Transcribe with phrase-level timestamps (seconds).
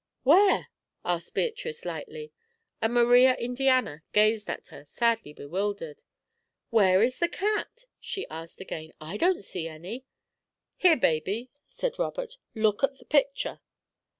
[0.23, 0.69] "Where?"
[1.05, 2.31] asked Beatrice, lightly,
[2.81, 6.01] and Maria Indiana gazed at her, sadly bewildered.
[6.71, 8.93] "Where is the cat?" she asked again.
[8.99, 10.05] "I don't see any."
[10.75, 13.59] "Here, Baby," said Robert; "look at the picture."